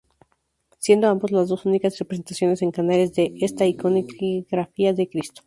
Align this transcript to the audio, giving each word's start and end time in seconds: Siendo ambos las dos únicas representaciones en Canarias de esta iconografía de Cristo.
Siendo 0.79 1.07
ambos 1.09 1.29
las 1.29 1.47
dos 1.47 1.63
únicas 1.67 1.99
representaciones 1.99 2.63
en 2.63 2.71
Canarias 2.71 3.13
de 3.13 3.35
esta 3.39 3.67
iconografía 3.67 4.93
de 4.93 5.07
Cristo. 5.07 5.39